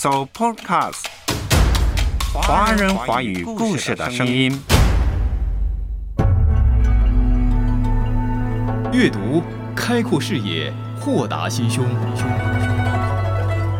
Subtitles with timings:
[0.00, 1.06] So Podcast，
[2.32, 4.56] 华人华语故事的声音。
[8.92, 9.42] 阅读
[9.74, 11.84] 开阔视野，豁达心胸。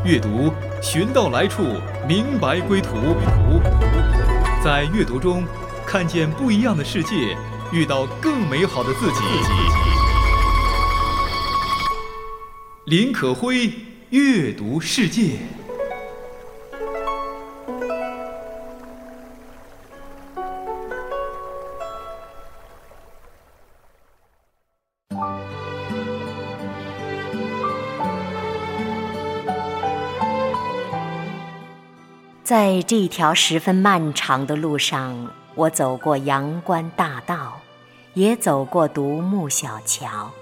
[0.05, 0.53] 阅读
[0.83, 1.63] 寻到来处，
[2.09, 2.97] 明白归途。
[4.61, 5.45] 在阅读中
[5.87, 7.37] 看见不一样的世界，
[7.71, 9.21] 遇到更美好的自己。
[12.87, 13.73] 林可辉，
[14.11, 15.37] 阅读世界。
[32.61, 37.61] 在这条十分漫长的路上，我走过阳关大道，
[38.15, 40.33] 也走过独木小桥。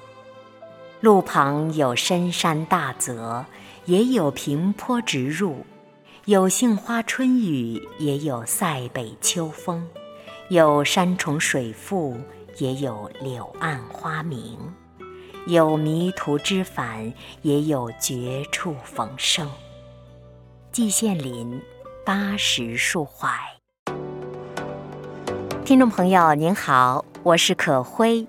[1.00, 3.44] 路旁有深山大泽，
[3.84, 5.56] 也有平坡直入；
[6.24, 9.82] 有杏花春雨，也有塞北秋风；
[10.48, 12.16] 有山重水复，
[12.56, 14.56] 也有柳暗花明；
[15.46, 19.46] 有迷途知返，也有绝处逢生。
[20.72, 21.60] 季羡林。
[22.06, 23.28] 八十树怀，
[25.64, 28.24] 听众朋友您好，我是可辉。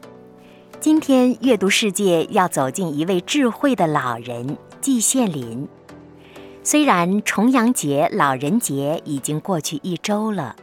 [0.79, 5.67] 今天阅读世界要走进一位智慧的老人季羡林。
[6.63, 10.55] 虽然重阳节、老人节已经过去一周了，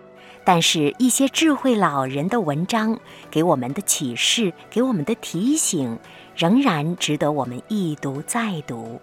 [0.44, 2.98] 但是一些智慧老人的文章
[3.30, 6.00] 给我们的启示、给我们的提醒，
[6.34, 9.00] 仍然值得我们一读再读。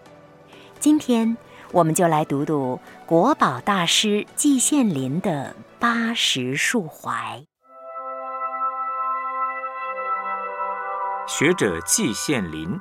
[0.81, 1.37] 今天。
[1.73, 7.11] 我们就来读读国宝大师季羡林的《八十树怀》。
[11.25, 12.77] 学者季羡林，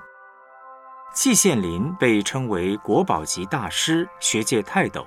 [1.15, 5.07] 季羡林被称为国宝级大师、学界泰斗，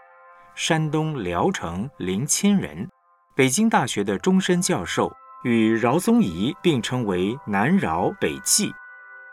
[0.55, 2.89] 山东聊城临清人，
[3.35, 5.11] 北京大学的终身教授，
[5.43, 8.71] 与饶宗颐并称为南饶北季。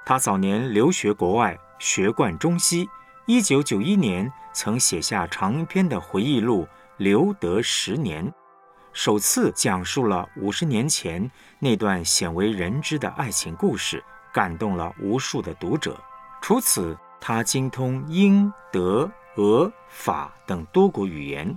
[0.04, 2.88] 他早年留学国外，学贯中西。
[3.26, 6.64] 一九九一年，曾写下长篇的回忆录
[6.96, 8.26] 《留德十年》，
[8.92, 16.00] 首次讲述了五十年前那段鲜为人知的爱情故事，感动了无数的读者。
[16.40, 21.56] 除此，他精通英、德、俄、法等多国语言，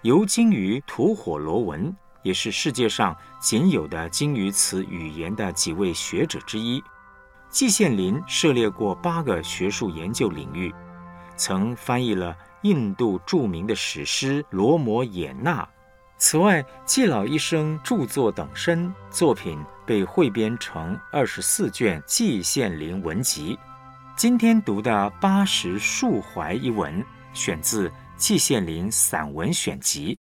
[0.00, 6.82] 尤精于吐火罗文，也是世界上仅有的精于此语言的几位学者之一。
[7.50, 10.74] 季羡林涉猎过八个学术研究领域。
[11.44, 15.60] 曾翻译了印度著名的史诗《罗摩衍那》，
[16.16, 23.56] 此外，季老一生著作等身，作品被汇编成二十四卷《季羡林文集》。
[24.16, 27.04] 今天读的《八十树怀》一文，
[27.34, 30.16] 选自《季羡林散文选集》。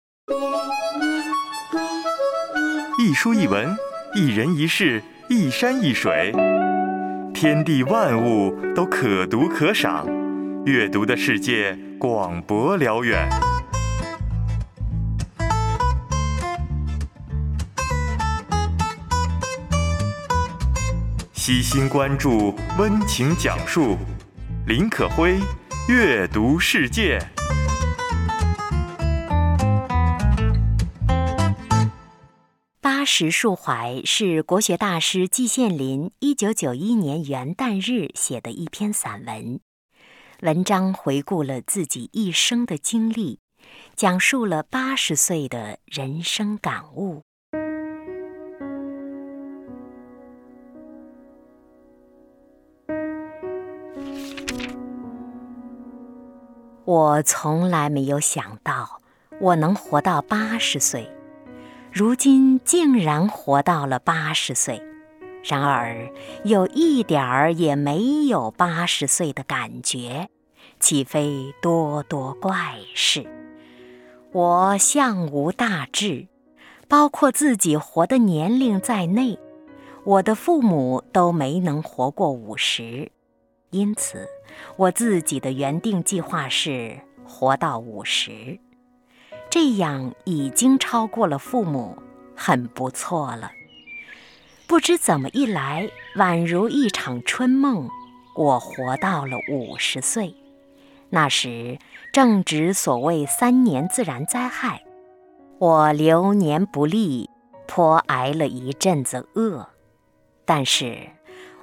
[2.98, 3.76] 一书一文，
[4.14, 6.32] 一人一事，一山一水，
[7.34, 10.06] 天地万物都可读可赏。
[10.66, 13.26] 阅读的世界广博辽远，
[21.32, 23.97] 悉心关注，温情讲述。
[24.66, 25.41] 林可辉，
[25.88, 27.19] 阅读世界。
[32.82, 39.59] 八十树怀是国学大师季羡林一九九一年元旦日写的一篇散文。
[40.42, 43.40] 文章回顾了自己一生的经历，
[43.94, 47.20] 讲述了八十岁的人生感悟。
[56.86, 59.02] 我从来没有想到
[59.42, 61.06] 我能活到八十岁，
[61.92, 64.89] 如今竟然活到了八十岁。
[65.42, 66.10] 然而，
[66.44, 70.28] 有一点儿也没有八十岁的感觉，
[70.78, 73.26] 岂非多多怪事？
[74.32, 76.28] 我向无大志，
[76.88, 79.38] 包括自己活的年龄在内，
[80.04, 83.10] 我的父母都没能活过五十，
[83.70, 84.28] 因此
[84.76, 88.60] 我自己的原定计划是活到五十，
[89.48, 91.96] 这样已经超过了父母，
[92.36, 93.50] 很不错了。
[94.70, 97.90] 不知怎么一来，宛如一场春梦，
[98.37, 100.32] 我活到了五十岁。
[101.08, 101.76] 那时
[102.12, 104.84] 正值所谓三年自然灾害，
[105.58, 107.28] 我流年不利，
[107.67, 109.69] 颇挨了一阵子饿。
[110.44, 111.08] 但是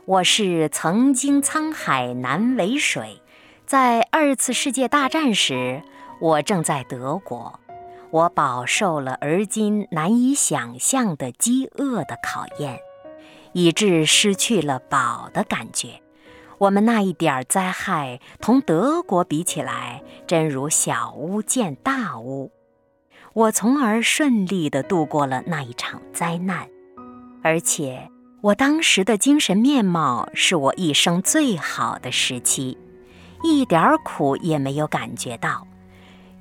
[0.04, 3.21] 我是曾经沧海难为水，
[3.65, 5.81] 在二次世界大战时，
[6.19, 7.57] 我正在德国，
[8.12, 12.77] 我饱受了而今难以想象的饥饿的考验，
[13.57, 16.00] 以致失去了饱的感觉。
[16.59, 22.51] 我们那一点儿灾害同德国比起来，真如小巫见大巫。
[23.33, 26.69] 我从而顺利地度过了那一场灾难，
[27.42, 28.12] 而且
[28.42, 32.77] 我当时的精神面貌是我一生最好的时期，
[33.42, 35.65] 一点儿苦也没有感觉到，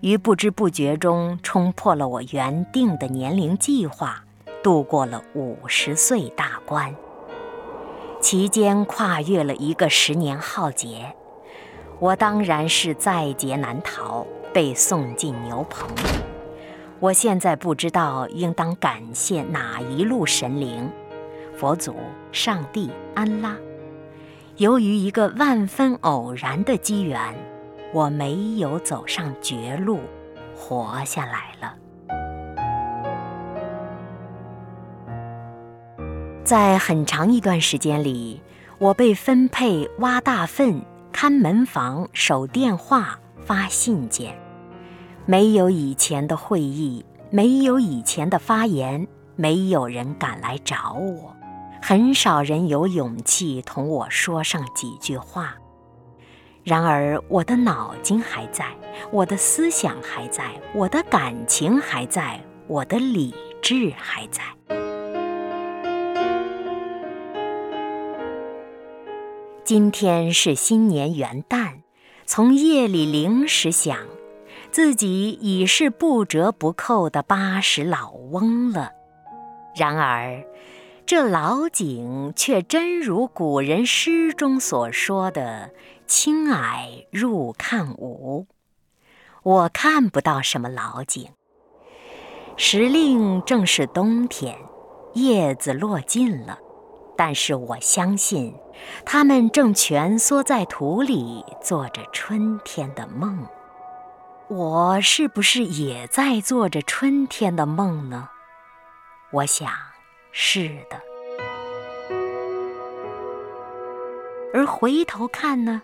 [0.02, 4.22] 于不知不觉中冲破了我原定的年龄计划，
[4.62, 6.94] 度过了五十岁大关。
[8.28, 11.14] 其间跨越了一个十年浩劫，
[12.00, 15.88] 我当然是在劫难逃，被送进牛棚。
[16.98, 20.90] 我现在不知道应当感谢哪一路神灵，
[21.56, 21.94] 佛祖、
[22.32, 23.56] 上帝、安拉。
[24.56, 27.32] 由于一个万分偶然的机缘，
[27.92, 30.00] 我没有走上绝路，
[30.52, 31.76] 活下来了。
[36.46, 38.40] 在很长一段时间里，
[38.78, 44.38] 我被分配挖大粪、看门房、守电话、发信件。
[45.24, 51.34] 没有以前的会议，没有以前的发言，没有人敢来找我，
[51.82, 55.56] 很少人有勇气同我说上几句话。
[56.62, 58.66] 然而，我的脑筋还在，
[59.10, 64.44] 我的思想还在，我的感情还在，我的理智还在。
[69.66, 71.80] 今天是新年元旦，
[72.24, 73.98] 从夜里零时响。
[74.70, 78.92] 自己已是不折不扣的八十老翁了，
[79.74, 80.44] 然而，
[81.04, 85.72] 这老井却真如古人诗中所说的
[86.06, 88.46] “青霭入看无”。
[89.42, 91.26] 我看不到什么老井。
[92.56, 94.56] 时令正是冬天，
[95.14, 96.56] 叶子落尽了，
[97.16, 98.54] 但是我相信，
[99.04, 103.46] 它们正蜷缩在土里，做着春天的梦。
[104.48, 108.28] 我是不是也在做着春天的梦呢？
[109.32, 109.70] 我想
[110.30, 111.00] 是的。
[114.54, 115.82] 而回头看呢，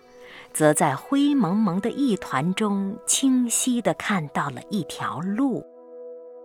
[0.53, 5.65] 则在灰蒙蒙的一团中，清晰地看到了一条路，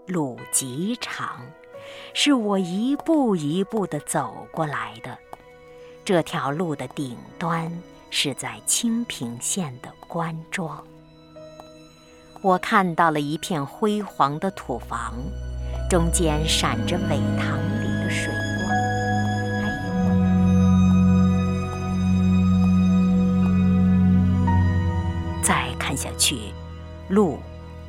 [0.06, 1.40] 路极长，
[2.14, 5.16] 是我一步一步地走过来的。
[6.04, 7.70] 这条路的顶端
[8.10, 10.82] 是在清平县的关庄。
[12.40, 15.14] 我看到了一片辉煌的土房，
[15.90, 18.68] 中间闪着苇塘里的水光。
[25.42, 26.52] 再看下去，
[27.08, 27.38] 路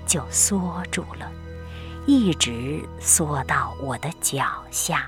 [0.07, 1.31] 就缩住了，
[2.11, 5.07] 一直缩到我的脚下。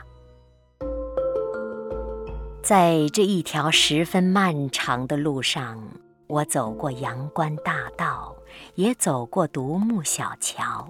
[2.61, 5.81] 在这一条十分漫长的路上。
[6.27, 8.33] 我走过阳关大道，
[8.75, 10.87] 也走过独木小桥，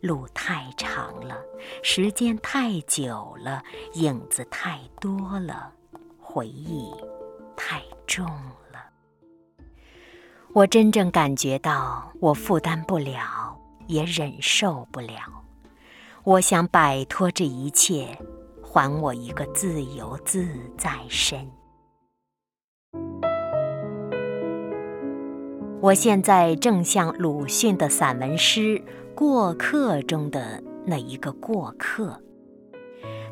[0.00, 1.38] 路太长了，
[1.82, 3.62] 时间太久了，
[3.94, 5.72] 影子太多了，
[6.20, 6.92] 回忆
[7.56, 8.26] 太重
[8.70, 8.84] 了。
[10.52, 13.58] 我真正感觉到，我负担不了，
[13.90, 15.14] 也忍受不了。
[16.22, 18.16] 我想摆脱这一切，
[18.62, 20.46] 还我一个自由自
[20.78, 21.50] 在身。
[25.80, 28.78] 我现在正像鲁迅的散文诗
[29.14, 32.22] 《过客》中的那一个过客，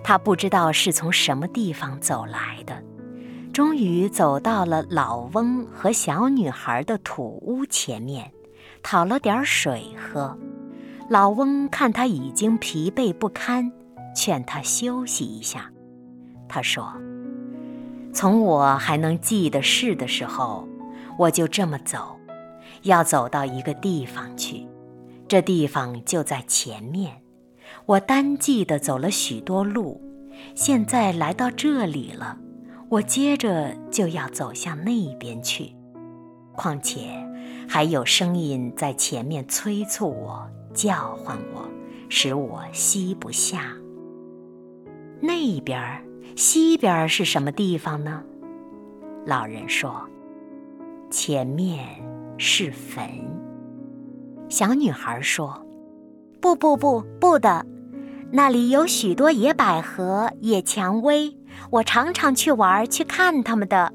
[0.02, 2.82] 他不知道是从什么地方走来的，
[3.52, 8.32] 终于走到了老翁和小女孩的土屋前面，
[8.82, 10.38] 讨了点水喝。
[11.08, 13.72] 老翁看他已经疲惫不堪，
[14.14, 15.70] 劝他休息一下。
[16.46, 16.92] 他说
[18.12, 20.68] ：“从我还能记得事的时候，
[21.18, 22.14] 我就这么走。”
[22.82, 24.64] 要走到一个地方去，
[25.26, 27.22] 这地方就在前面。
[27.86, 30.00] 我单记得走了许多路，
[30.54, 32.38] 现在来到这里了，
[32.88, 35.74] 我接着就要走向那边去。
[36.54, 37.08] 况且
[37.68, 41.68] 还有声音在前面催促我、叫唤我，
[42.08, 43.72] 使我吸不下。
[45.20, 46.04] 那边儿
[46.36, 48.22] 西边儿是什么地方呢？
[49.26, 50.08] 老人说
[51.10, 51.84] ：“前面。”
[52.40, 53.02] 是坟。
[54.48, 55.60] 小女孩说
[56.40, 57.66] ：“不不不不的，
[58.30, 61.36] 那里有许多野百合、野蔷薇，
[61.70, 63.92] 我常常去玩去看它们的。”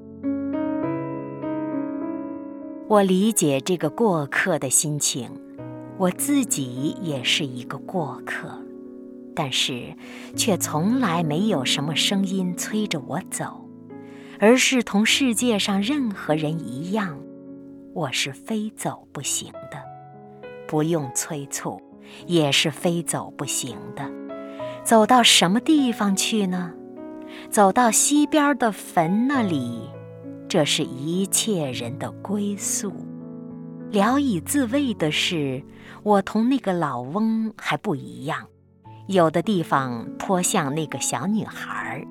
[2.90, 5.32] 我理解这个过客的心情，
[5.98, 8.62] 我自己也是一个过客，
[9.36, 9.96] 但是
[10.36, 13.70] 却从来没有什么声音催着我走，
[14.40, 17.20] 而是同世界上任何人一样，
[17.94, 19.78] 我是非走不行的，
[20.68, 21.80] 不用催促，
[22.26, 24.12] 也是非走不行的。
[24.84, 26.74] 走到什么地方去呢？
[27.50, 29.82] 走到西边的坟那里。
[30.50, 32.94] 这是一切人的归宿。
[33.90, 35.64] 聊以自慰的是，
[36.04, 38.46] 我同那个老翁还不一样，
[39.08, 42.06] 有的地方颇像那个小女孩。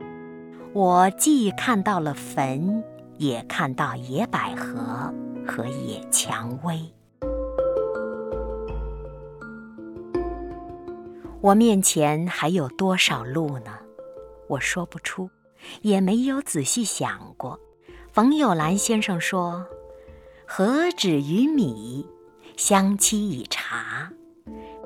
[0.73, 2.83] 我既看到了坟，
[3.19, 5.13] 也看到野百合
[5.47, 6.81] 和野蔷薇。
[11.43, 13.73] 我面前还有多少路呢？
[14.49, 15.29] 我说不出，
[15.83, 17.61] 也没有仔细想过。
[18.11, 19.67] 冯友兰先生说
[20.49, 22.07] ：“何止于米，
[22.57, 24.11] 相期以茶。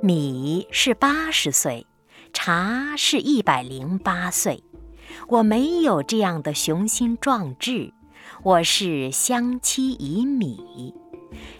[0.03, 1.87] 米是八十岁，
[2.33, 4.63] 茶是一百零八岁。
[5.29, 7.93] 我没有这样的雄心壮志，
[8.43, 10.95] 我是相期以米。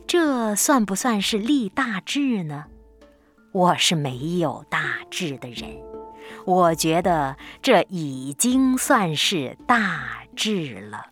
[0.07, 2.65] 这算不算是立大志呢？
[3.53, 5.79] 我是没有大志的人，
[6.45, 11.07] 我觉得这已经算是大志了。”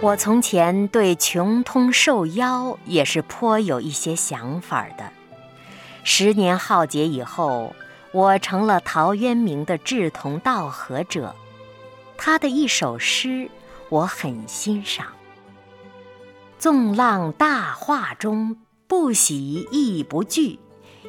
[0.00, 5.10] 我从前对穷通受妖也是颇有一些想法的。
[6.04, 7.74] 十年浩劫以后，
[8.12, 11.34] 我成了陶渊明的志同道合者。
[12.16, 13.50] 他的一首诗
[13.88, 15.06] 我很欣赏
[16.60, 20.60] ：“纵浪大化中，不喜亦不惧。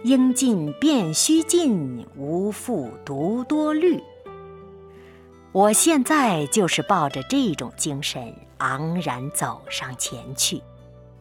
[0.03, 4.01] 应尽便须尽，无复独多虑。”
[5.51, 10.61] 我现在就是抱着这种精神昂然走上前去，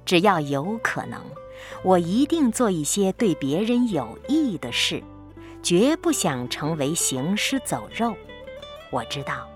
[0.05, 1.21] 只要有可能，
[1.83, 5.03] 我一定做一些对别人有益的事，
[5.63, 8.15] 绝不想成为行尸走肉。
[8.91, 9.49] 我知道，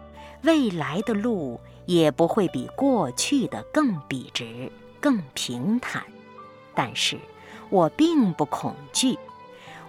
[0.42, 4.70] 未来的路也不会比过去的更笔直、
[5.00, 6.02] 更平坦，
[6.74, 7.18] 但是
[7.70, 9.18] 我并不恐惧。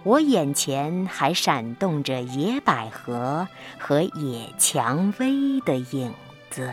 [0.02, 3.48] 我眼前还闪动着野百合
[3.78, 6.12] 和野蔷薇的影
[6.50, 6.72] 子。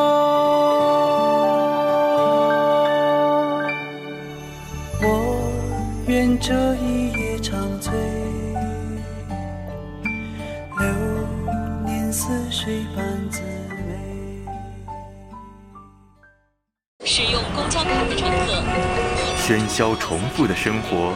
[19.37, 21.13] 喧嚣重复的生活，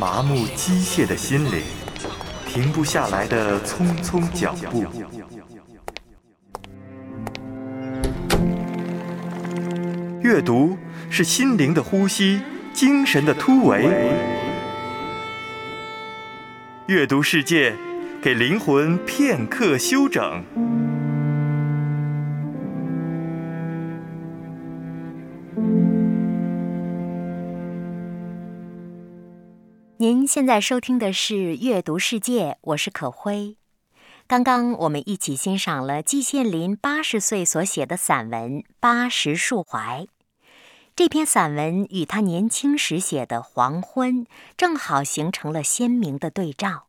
[0.00, 1.62] 麻木机械的心灵，
[2.44, 4.84] 停不下来的匆匆脚步。
[10.22, 10.76] 阅读
[11.08, 12.40] 是心灵的呼吸，
[12.72, 13.88] 精神的突围。
[16.86, 17.76] 阅读世界，
[18.20, 20.42] 给灵魂片刻休整。
[30.02, 33.56] 您现在收听的是《阅读世界》，我是可辉。
[34.26, 40.04] 刚刚我们一起欣赏了季羡林八十岁所写的散文《八十树怀》。
[40.96, 46.88] 这篇散文与他年轻时写的《黄昏》正好形成了鲜明的对照。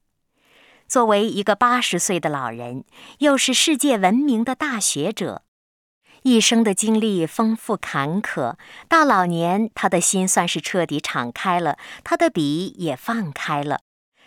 [0.87, 2.83] 作为一个八十岁的老人，
[3.19, 5.43] 又是世界闻名的大学者，
[6.23, 8.55] 一生的经历丰富坎坷，
[8.87, 13.81] 到老年，他的心算是彻底敞开了，他的笔也放开了，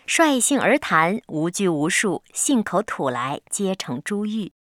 [0.05, 4.51] 率性而谈，无拘无束，信口吐来，皆成珠玉。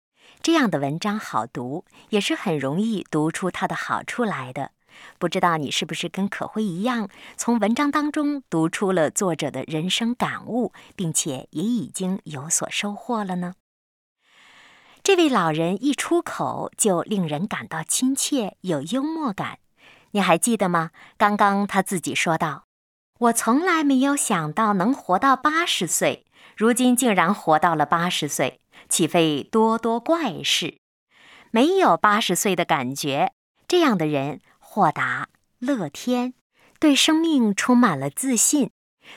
[0.40, 4.70] 这样的文章好读，也是很容易读出它的好处来的。
[5.18, 13.52] 不知道你是不是跟可辉一样，从文章当中读出了作者的人生感悟，并且也已经有所收获了呢？
[15.06, 19.60] 这位老人一出口就令人感到亲切，有幽默感。
[20.10, 20.90] 你还记得吗？
[21.16, 22.64] 刚刚他自己说道
[23.20, 30.76] ：“我从来没有想到能活到八十岁，如今竟然活到了八十岁，岂非多多怪事？
[31.52, 33.32] 没有八十岁的感觉，
[33.68, 35.28] 这样的人。”豁达、
[35.60, 36.34] 乐天，
[36.80, 38.72] 对生命充满了自信。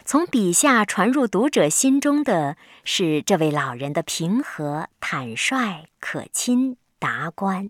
[0.06, 7.70] 从笔下传入读者心中的是这位老人的平和、坦率、可亲、达观。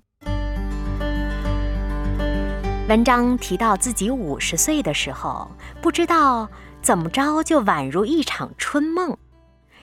[2.87, 6.49] 文章提到自己五十岁的时候，不知道
[6.81, 9.17] 怎么着就宛如一场春梦，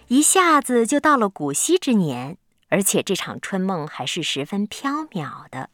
[0.09, 2.37] 一下子就到了古稀之年，
[2.69, 5.71] 而且这场春梦还是十分缥缈的。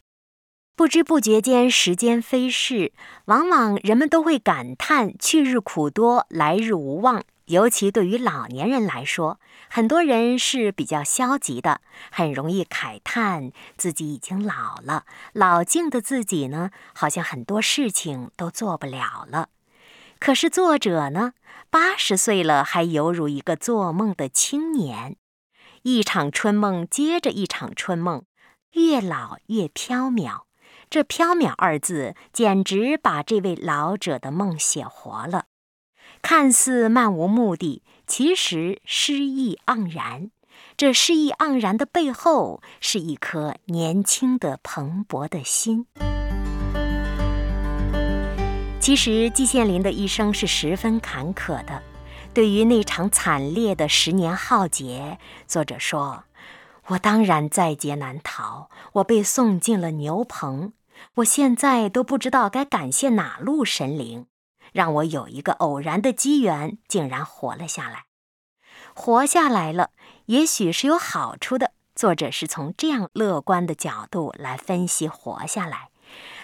[0.75, 2.93] 不知不觉间，时间飞逝，
[3.25, 7.23] 往往人们都会感叹去日苦多，来日无望。
[7.45, 9.39] 尤其对于老年人来说，
[9.69, 15.05] 很多人是比较消极的，很容易慨叹自己已经老了。
[15.33, 19.49] 老境的自己呢，好像很多事情都做不了了。
[20.17, 21.33] 可是作者呢，
[21.69, 25.17] 八十岁了，还犹如一个做梦的青年，
[25.83, 28.23] 一场春梦接着一场春梦，
[28.71, 30.45] 越老越飘渺。
[30.93, 35.45] 这“缥缈”二字，简直把这位老者的梦写活了。
[36.21, 40.29] 看似漫无目的，其实诗意盎然。
[40.77, 45.87] 这诗意盎然的背后，是一颗年轻的蓬勃的心。
[48.79, 51.81] 其实季羡林的一生是十分坎坷的。
[52.35, 56.25] 对于那场惨烈的十年浩劫，作者说
[56.85, 60.73] ：“我当然在劫难逃，我被送进了牛棚。”
[61.15, 64.27] 我现在都不知道该感谢哪路神灵，
[64.71, 68.05] 让我有一个偶然的机缘，竟然活了下来。
[68.93, 69.91] 活下来了，
[70.27, 71.71] 也许是有好处的。
[71.95, 75.89] 作者是从这样乐观的角度来分析活下来。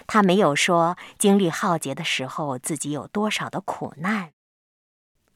[0.06, 4.30] 他没有说经历浩劫的时候自己有多少的苦难。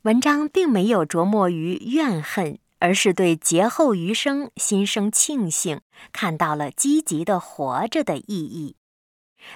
[0.03, 5.81] 文章并没有着墨于怨恨，而是对劫后余生心生庆幸，
[6.13, 8.77] 看到了积极的活着的意义。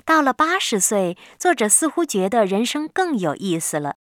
[0.05, 3.97] 到了八十岁，作者似乎觉得人生更有意思了。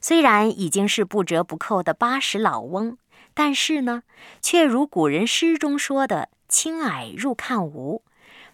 [0.00, 2.98] 虽然已经是不折不扣的八十老翁，
[3.34, 4.02] 但是呢，
[4.40, 8.04] 却如古人诗中说的“青霭入看无”，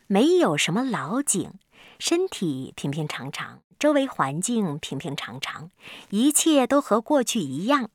[0.07, 1.53] 没有什么老景，
[1.99, 5.71] 身体平平常常，周围环境平平常常，
[6.11, 7.91] 一切都和过去一样。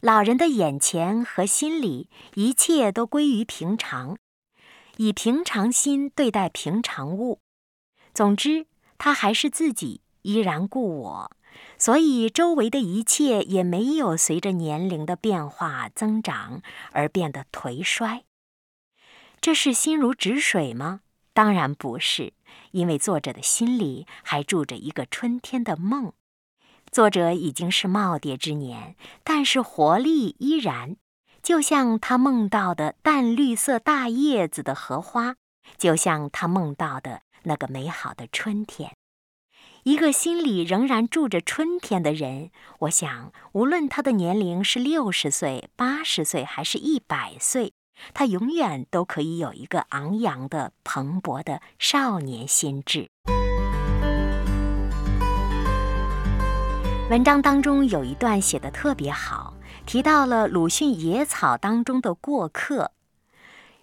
[0.00, 4.16] 老人的眼前和心里，一切都归于平常，
[4.96, 7.40] 以平常心对待平常物。
[8.20, 8.66] 总之，
[8.98, 11.30] 他还是自己，依然故我，
[11.78, 16.60] 所以周围的一切也没有随着年龄的变化增长
[16.92, 18.24] 而变得颓衰。
[19.40, 21.00] 这是心如止水吗？
[21.32, 22.34] 当然不是，
[22.72, 26.12] 因为作者的心里还住着一个春天的梦。
[26.92, 30.96] 作者已经是耄耋之年，但是活力依然，
[31.42, 35.36] 就像他梦到的淡绿色大叶子的荷花，
[35.78, 37.22] 就像他梦到的。
[37.44, 38.94] 那个美好的春天，
[39.84, 42.50] 一个心里仍然住着春天的人，
[42.80, 47.72] 我想，无论他的年龄是六十岁、八十岁，还是一百岁，
[48.12, 53.08] 他永远都可以有一个昂扬的、蓬勃的少年心智。
[57.08, 62.92] 文章当中有一段写的特别好，提到了鲁迅野草当中的过客，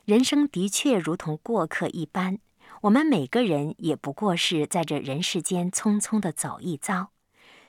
[0.05, 2.39] 人生的确如同过客一般。
[2.81, 7.11] 我们每个人也不过是在这人世间匆匆的走一遭，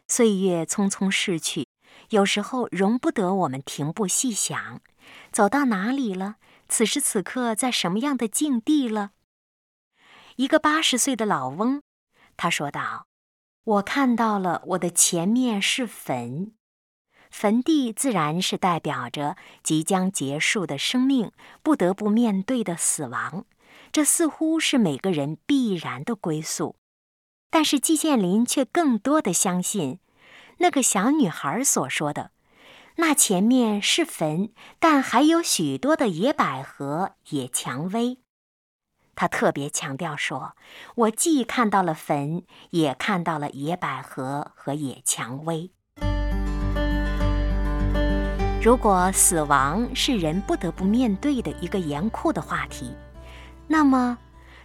[0.06, 1.66] 岁月匆匆逝去，
[2.10, 4.80] 有时候容不得我们停步细想，
[5.32, 6.36] 走到哪里了？
[6.68, 9.12] 此时此刻在什么样的境地了？
[10.36, 11.80] 一个八十岁的老翁，
[12.36, 13.06] 他说道
[13.64, 16.52] ：“我看到了我的前面是坟，
[17.30, 23.46] 坟地自然是代表着即将结束的生命，不得不面对的死亡。”
[23.98, 26.76] 这似乎是每个人必然的归宿，
[27.50, 29.98] 但是季羡林却更多的相信，
[30.58, 32.30] 那个小女孩所说的，
[32.98, 38.18] 那前面是坟，但还有许多的野百合、野蔷薇。
[39.16, 40.52] 他特别强调说
[40.94, 45.72] ：“我既看到了坟，也看到了野百合和野蔷薇。”
[48.62, 52.94] 如果死亡是人不得不面对的一个严酷的话题，
[53.68, 54.18] 那么，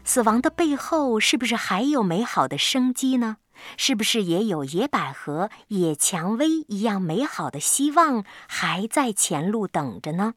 [0.03, 3.37] 死亡的背后是不是还有美好的生机呢？
[3.77, 10.33] 是不是也有野百合、野蔷薇一样美好的希望还在前路等着呢？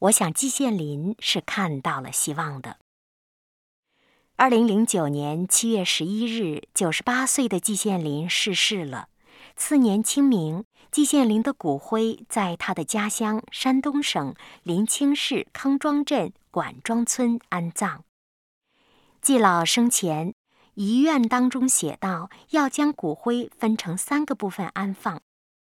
[0.00, 2.78] 我想季羡林是看到了希望的。
[4.36, 9.08] 二零零九年七月十一日，九十八岁的季羡林逝世了。
[9.56, 18.04] 次年清明，季羡林的骨灰在他的家乡山东省临清市康庄镇管庄村安葬。
[19.22, 20.34] 季老生前
[20.74, 25.20] 遗愿当中写道，要将骨灰分成三个部分安放，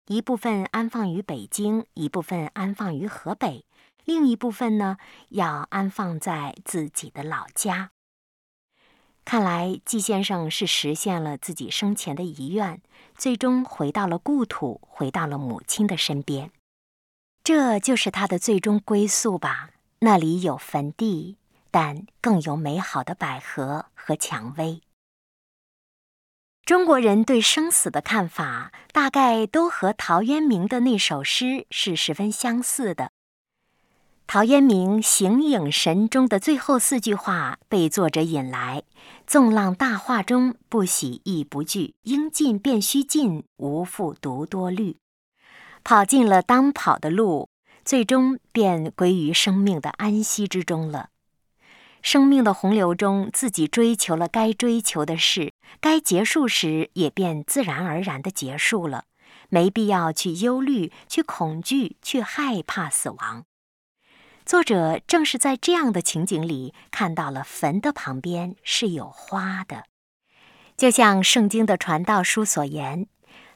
[0.07, 3.65] 一部分安放于北京，一部分安放于河北，
[4.05, 4.99] 另一部分呢
[5.31, 7.91] 要安放在自己的老家。
[9.31, 12.83] 看来季先生是实现了自己生前的遗愿，
[13.17, 16.51] 最终回到了故土，回到了母亲的身边。
[17.45, 19.71] 这就是他的最终归宿吧。
[20.01, 21.37] 那里有坟地，
[21.71, 24.81] 但更有美好的百合和蔷薇。
[26.65, 33.13] 中国人对生死的看法，大概都和陶渊明的那首诗是十分相似的。
[34.33, 38.85] 陶渊明《形影神》中的最后四句话被作者引来
[39.27, 41.95] ：“纵浪大化中，不喜亦不惧。
[42.05, 44.99] 应尽便须尽，无复独多虑。”
[45.83, 47.49] 跑尽了当跑的路，
[47.85, 51.09] 最终便归于生命的安息之中了。
[52.01, 59.07] 生命的洪流中，自己追求了该追求的事，该结束时也便自然而然的结束了，
[59.49, 63.43] 没必要去忧虑、去恐惧、去害怕死亡。
[64.51, 69.85] 作者正是在这样的情景里看到了坟的旁边是有花的，
[70.77, 73.07] 就像圣经的传道书所言：“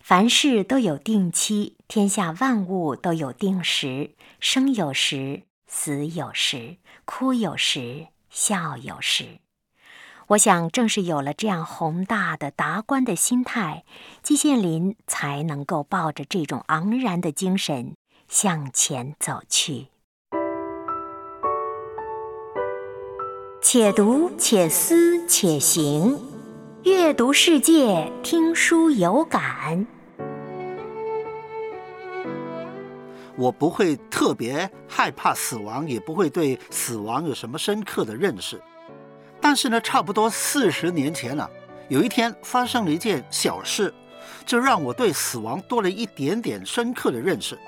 [0.01, 9.41] 凡事都有定期，天下万物都有定时，生有时，死有时，哭有时，笑有时。”
[10.29, 13.83] 我想，正是有了这样宏大的达观的心态，
[14.23, 17.97] 季羡林才能够抱着这种昂然的精神
[18.29, 19.89] 向前走去。
[23.65, 26.21] 且读且思且行，
[26.83, 29.87] 阅读世界，听书有感。
[33.37, 38.61] 我不会特别害怕死亡，也不会对死亡有什么深刻的认识。
[39.41, 41.51] 但是呢，差不多四十年前了，
[41.89, 43.93] 有一天发生了一件小事，
[44.45, 47.59] 就让我对死亡多了一点点深刻的认识。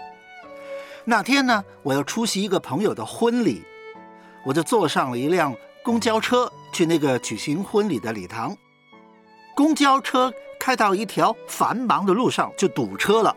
[1.06, 3.62] 那天呢，我要出席一个朋友的婚礼，
[4.44, 5.56] 我就坐上了一辆。
[5.87, 8.57] 公交车去那个举行婚礼的礼堂，
[9.55, 13.37] 公交车开到一条繁忙的路上就堵车了，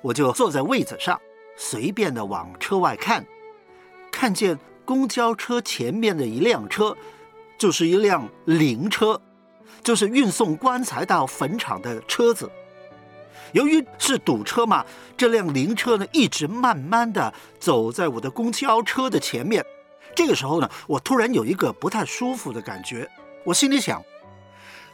[0.00, 1.20] 我就坐在位子上，
[1.58, 3.22] 随便的往车外看，
[4.10, 6.96] 看见公交车前面的一辆车，
[7.58, 9.20] 就是一辆灵车，
[9.82, 12.50] 就是运送棺材到坟场的车子。
[13.52, 14.86] 由于是堵车嘛，
[15.18, 19.62] 这辆灵车呢一直慢慢的走在我的公交车的前面。
[20.14, 23.08] 这个时候呢，我突然有一个不太舒服的感觉。
[23.44, 24.02] 我心里想：“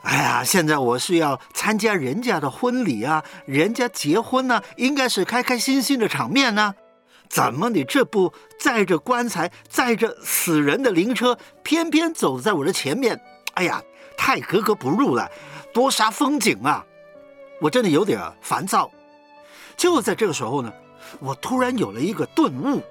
[0.03, 6.75] 哎呀，现在我是要参加人家的婚礼啊，人家结婚呢，应该是开开心心的场面呢。
[7.29, 13.21] 怎么你这不载着棺材、载着死人的灵车，偏偏走在我的前面？
[13.55, 13.81] 哎呀，
[14.17, 15.31] 太格格不入了，
[15.73, 16.85] 多煞风景啊！
[17.61, 18.91] 我真的有点烦躁。
[19.77, 20.73] 就在这个时候呢，
[21.21, 22.83] 我突然有了一个顿悟。”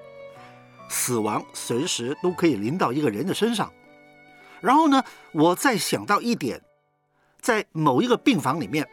[0.90, 3.72] 死亡随时都可以临到一个人的身上，
[4.60, 6.60] 然后呢，我再想到一点，
[7.40, 8.86] 在某一个病房里面，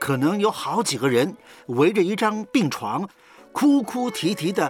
[0.00, 1.36] 可能有好几个人
[1.66, 3.06] 围着一张病床，
[3.52, 4.66] 哭哭啼啼的，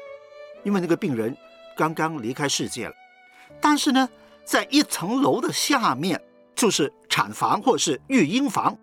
[0.64, 1.36] 因为那个病人
[1.76, 2.94] 刚刚离开世界了。
[3.60, 4.08] 但是呢，
[4.44, 6.20] 在一层楼的下面
[6.56, 8.76] 就是产房或是育婴房。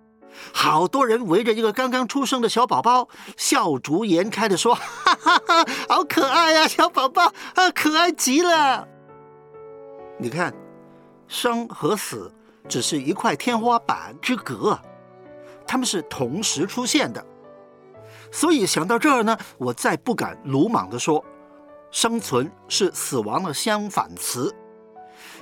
[0.53, 8.87] 好多人围着一个刚刚出生的小宝宝，笑逐颜开的说：“哈哈哈，好可爱呀，小宝宝啊，可爱极了。”
[10.17, 10.53] 你看，
[11.27, 12.33] 生和死
[12.67, 14.79] 只是一块天花板之隔，
[15.65, 17.25] 他们是同时出现的。
[18.31, 21.23] 所以想到这儿呢，我再不敢鲁莽的说，
[21.91, 24.53] 生存是死亡的相反词。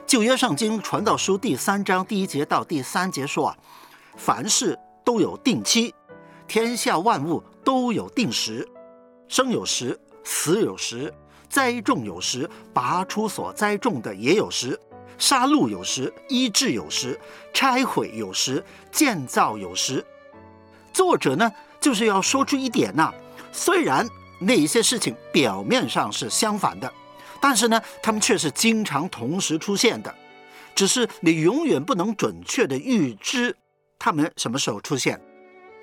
[0.05, 3.57] 旧约圣经传道书第三章第一节到第三节说啊。
[4.15, 5.95] 凡事都有定期，
[6.49, 8.67] 天下万物都有定时。
[9.29, 11.09] 生有时，死有时；
[11.47, 14.77] 栽种有时，拔出所栽种的也有时；
[15.17, 17.17] 杀戮有时，医治有时；
[17.53, 20.05] 拆毁有时，建造有时。
[20.91, 23.13] 作者呢，就是要说出一点呐，
[23.53, 24.05] 虽然
[24.41, 26.93] 那一些事情表面上是相反的，
[27.39, 30.13] 但是呢，他们却是经常同时出现的，
[30.75, 33.55] 只是你永远不能准确的预知
[33.99, 35.19] 他们什么时候出现，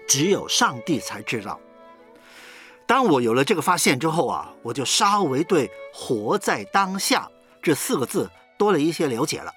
[0.07, 1.59] 只有上帝才知道。
[2.87, 7.29] 当我有了这个发现之后啊，我就稍微对“活在当下”
[7.63, 9.53] 这四个字多了一些了解了。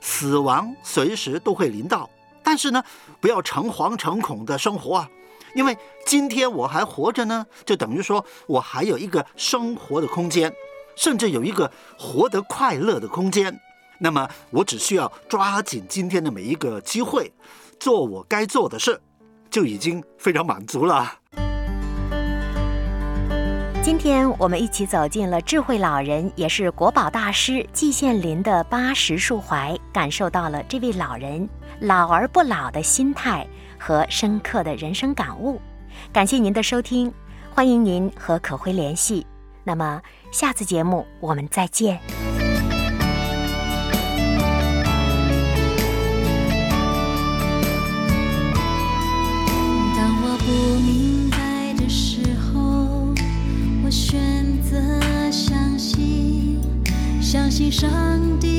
[0.00, 2.10] 死亡随时都会临到，
[2.42, 2.84] 但是呢，
[3.20, 5.08] 不要诚惶诚恐的生活啊，
[5.54, 10.52] 因为今天我还活着呢，就等于说我还有一个生活的空间，
[10.96, 13.58] 甚至有一个活得快乐的空间。
[14.04, 17.32] 那么我只需要抓紧今天的每一个机会，
[17.80, 19.00] 做我该做的事，
[19.48, 21.10] 就已经非常满足了。
[23.82, 31.48] 今天我们一起走进了智慧老人，也是国宝大师季羡林的八十树怀，感受到了这位老人
[31.80, 33.46] 老而不老的心态
[33.78, 35.58] 和深刻的人生感悟。
[36.12, 37.10] 感谢您的收听，
[37.54, 39.26] 欢迎您和可辉联系。
[39.64, 42.33] 那么下次节目我们再见。
[57.76, 57.90] 上
[58.38, 58.53] 帝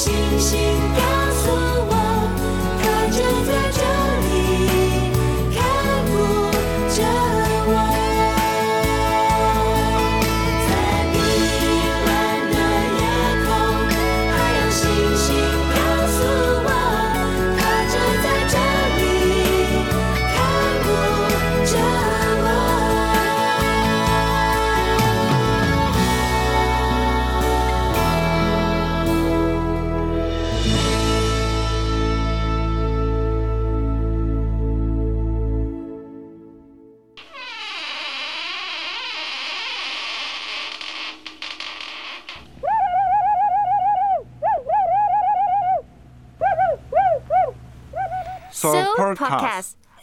[0.00, 0.58] 星星
[0.96, 1.19] 高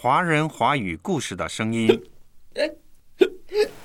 [0.08, 2.02] 华人华语故事的声音。